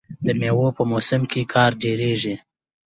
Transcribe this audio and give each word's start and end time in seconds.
د 0.25 0.27
میوو 0.39 0.67
په 0.77 0.83
موسم 0.91 1.21
کې 1.31 1.41
کار 1.53 1.71
ډیریږي. 1.81 2.35